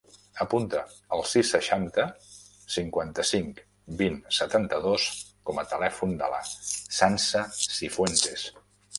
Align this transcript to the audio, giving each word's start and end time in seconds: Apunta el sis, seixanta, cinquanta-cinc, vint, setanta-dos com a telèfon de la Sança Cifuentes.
Apunta 0.43 0.79
el 1.15 1.19
sis, 1.31 1.49
seixanta, 1.55 2.05
cinquanta-cinc, 2.75 3.61
vint, 3.99 4.15
setanta-dos 4.37 5.05
com 5.51 5.61
a 5.61 5.65
telèfon 5.73 6.15
de 6.23 6.31
la 6.37 6.41
Sança 7.01 7.43
Cifuentes. 7.59 8.47